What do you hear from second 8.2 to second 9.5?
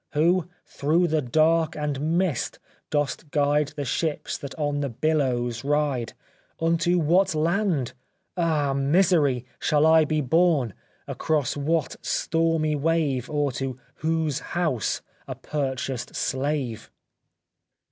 ah, misery!